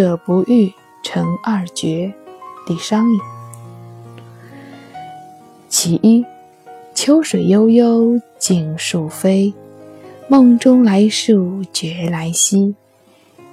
[0.00, 2.14] 者不遇，成二绝。
[2.66, 3.20] 李商隐。
[5.68, 6.24] 其一，
[6.94, 9.52] 秋水悠悠，径树飞。
[10.26, 12.74] 梦中来树觉来兮，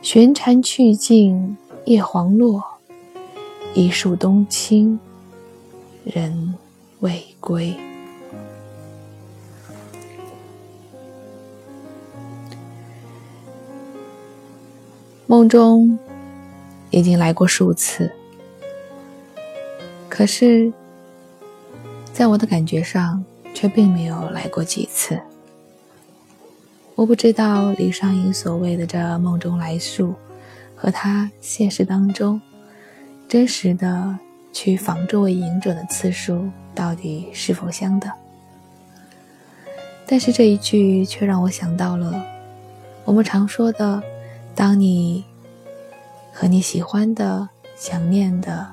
[0.02, 2.64] 悬蝉去尽叶黄落。
[3.74, 4.98] 一树冬青，
[6.06, 6.56] 人
[7.02, 7.76] 未归。
[15.26, 16.00] 梦中
[16.90, 18.12] 已经来过数次，
[20.10, 20.72] 可是，
[22.14, 23.24] 在我的感觉上，
[23.54, 25.20] 却并没有来过几次。
[26.96, 30.16] 我不知道李商隐所谓的这梦中来数，
[30.76, 32.42] 和他现实当中
[33.28, 34.18] 真实的
[34.52, 38.12] 去访这位隐者的次数到底是否相等。
[40.08, 42.26] 但是这一句却让我想到了
[43.04, 44.02] 我们常说的：
[44.56, 45.24] 当你
[46.40, 48.68] 和你喜欢的、想念的、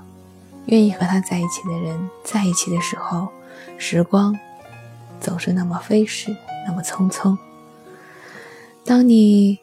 [0.66, 3.28] 愿意和他在一起的人在一起的时候，
[3.78, 4.38] 时光
[5.18, 7.34] 总是那么飞逝，那么匆匆。
[8.84, 9.58] 当你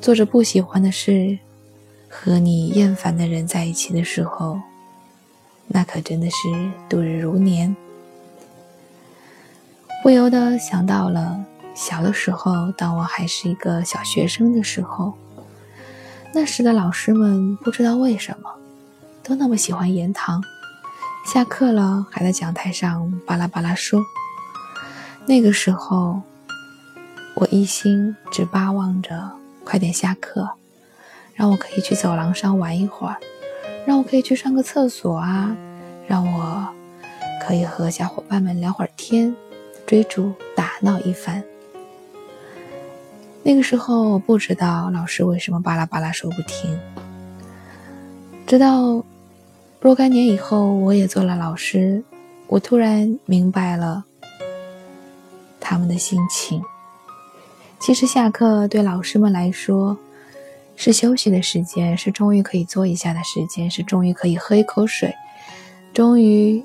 [0.00, 1.36] 做着不喜欢的事，
[2.08, 4.56] 和你厌烦的人在一起的时候，
[5.66, 6.36] 那可真的是
[6.88, 7.74] 度日如年。
[10.04, 15.12] 不由得想到了小的时候，当我还是一个小学生的时候，
[16.32, 18.50] 那时的老师们不知道为什么，
[19.22, 20.42] 都那么喜欢言堂，
[21.26, 24.02] 下课了还在讲台上巴拉巴拉说。
[25.26, 26.22] 那个时候。
[27.40, 29.30] 我一心只巴望着
[29.62, 30.50] 快点下课，
[31.34, 33.16] 让我可以去走廊上玩一会儿，
[33.86, 35.56] 让我可以去上个厕所啊，
[36.08, 36.68] 让我
[37.40, 39.36] 可以和小伙伴们聊会儿天，
[39.86, 41.44] 追逐打闹一番。
[43.48, 46.78] 那个时候我不知道老师为什么巴拉巴拉说不停，
[48.46, 49.02] 直到
[49.80, 52.04] 若干年以后，我也做了老师，
[52.46, 54.04] 我突然明白了
[55.58, 56.62] 他们的心情。
[57.80, 59.96] 其实下课对老师们来说，
[60.76, 65.14] 是休息的时间，是终于可以坐一下的时间，是终于可以喝一口水，
[65.94, 66.62] 终于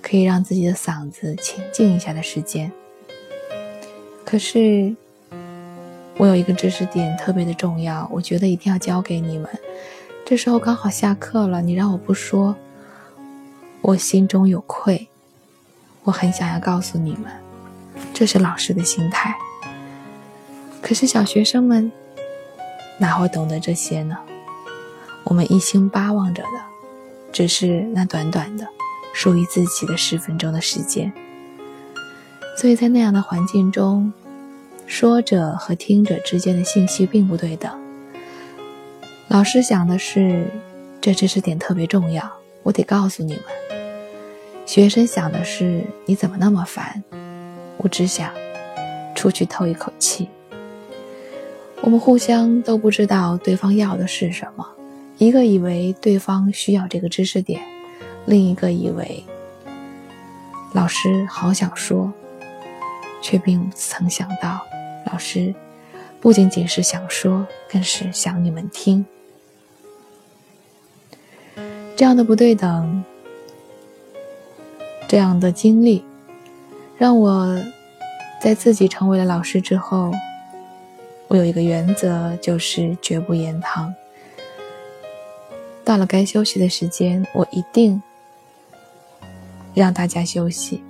[0.00, 2.70] 可以让自己的嗓子清静一下的时间。
[4.24, 4.94] 可是，
[6.16, 9.48] 我有一个知识点特别的重要，我觉得一定要教给你们。
[10.24, 12.54] 这时候刚好下课了，你让我不说，
[13.80, 15.08] 我心中有愧。
[16.04, 17.30] 我很想要告诉你们，
[18.12, 19.36] 这是老师的心态。
[20.80, 21.90] 可是小学生们
[22.98, 24.16] 哪会懂得这些呢？
[25.24, 26.60] 我们一心巴望着的，
[27.32, 28.66] 只是那短短的
[29.12, 31.12] 属于自己的十分钟的时间。
[32.56, 34.12] 所以在那样的环境中，
[34.86, 37.70] 说者和听者之间的信息并不对等。
[39.28, 40.46] 老师想的是，
[41.00, 42.30] 这知识点特别重要，
[42.62, 43.42] 我得告诉你们。
[44.66, 47.02] 学生想的是，你怎么那么烦？
[47.78, 48.30] 我只想
[49.14, 50.28] 出去透一口气。
[51.80, 54.64] 我们互相都不知道对方要的是什么，
[55.18, 57.60] 一个以为对方需要这个知识点，
[58.26, 59.24] 另一个以为
[60.74, 62.12] 老师好想说，
[63.20, 64.60] 却并不曾想到，
[65.12, 65.54] 老师
[66.20, 69.04] 不仅仅是想说，更是想你们听。
[71.94, 73.04] 这样的不对等，
[75.06, 76.02] 这样的经历，
[76.96, 77.62] 让我
[78.40, 80.10] 在自己成为了老师之后。
[81.28, 83.94] 我有一个原则，就是绝不言堂。
[85.84, 88.02] 到了该休息的时间，我一定
[89.74, 90.82] 让大家休息，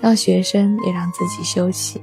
[0.00, 2.02] 让学生也让自己休息。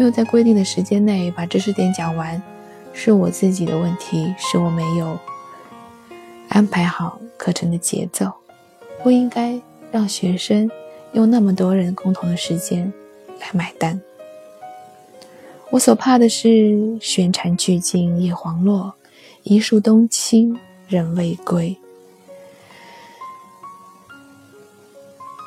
[0.00, 2.42] 没有在规定的时间内把知识点讲完，
[2.94, 5.18] 是我自己的问题，是我没有
[6.48, 8.32] 安排好课程的节奏。
[9.02, 9.60] 不应该
[9.92, 10.70] 让学生
[11.12, 12.90] 用那么多人共同的时间
[13.40, 14.00] 来买单。
[15.68, 18.94] 我所怕的是悬蝉去尽叶黄落，
[19.42, 20.58] 一树冬青
[20.88, 21.76] 人未归。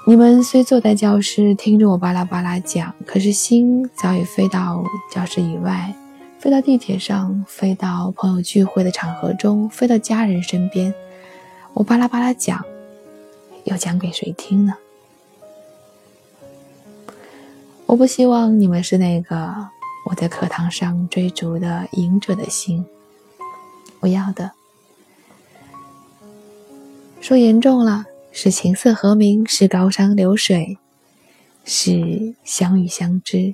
[0.05, 5.95] 你们虽坐在教室听着我巴拉巴拉讲，可是心早已飞到教室以外，
[6.39, 10.93] 飞到地铁上，飞到朋友聚会的场合中，飞到家人身边。
[11.73, 12.65] 我巴拉巴拉讲，
[13.63, 14.73] 又讲给谁听呢？
[17.85, 19.69] 我不希望你们是那个。
[20.05, 22.85] 我在课堂上追逐的赢者的心，
[24.01, 24.51] 我要的，
[27.21, 28.03] 说严重了
[28.35, 30.79] 是琴瑟和鸣，是高山流水，
[31.63, 33.53] 是相遇相知；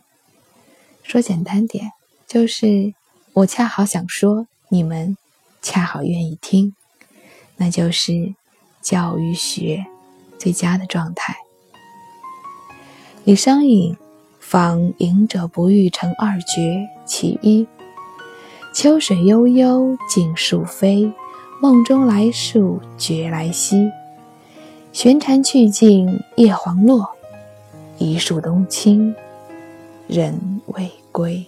[1.04, 1.92] 说简单点，
[2.26, 2.94] 就是
[3.34, 5.18] 我恰好想说，你们
[5.62, 6.74] 恰好愿意听，
[7.58, 8.34] 那就是
[8.82, 9.86] 教与学
[10.38, 11.36] 最佳的状态。
[13.26, 13.98] 李商隐
[14.40, 17.68] 访隐者不遇成二绝其一：
[18.74, 21.12] 秋水悠悠，尽数飞；
[21.62, 23.92] 梦中来树，觉来兮。
[24.92, 27.08] 悬蝉去尽，叶黄落，
[28.00, 29.16] 一树冬青，
[30.08, 31.46] 人未归。